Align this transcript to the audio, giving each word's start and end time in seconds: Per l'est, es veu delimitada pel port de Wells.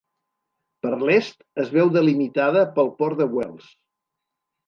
Per 0.85 0.93
l'est, 1.09 1.43
es 1.65 1.69
veu 1.75 1.91
delimitada 1.97 2.65
pel 2.79 2.91
port 3.03 3.21
de 3.23 3.27
Wells. 3.39 3.71